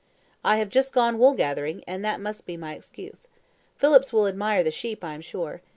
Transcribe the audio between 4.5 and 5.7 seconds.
the sheep, I am sure.